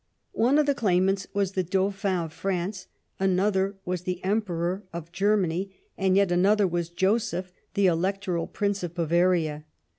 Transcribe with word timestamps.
One 0.33 0.57
of 0.57 0.65
the 0.65 0.73
claimants 0.73 1.27
was 1.31 1.51
the 1.51 1.61
Dauphin 1.63 2.15
of 2.23 2.33
France, 2.33 2.87
another 3.19 3.75
was 3.85 4.01
the 4.01 4.23
Emperor 4.23 4.83
of 4.91 5.11
Germany, 5.11 5.75
and 5.95 6.15
yet 6.17 6.31
another 6.31 6.65
was 6.67 6.89
Joseph, 6.89 7.51
the 7.75 7.85
Electoral 7.85 8.47
Prince 8.47 8.81
of 8.81 8.95
Bavaria. 8.95 9.63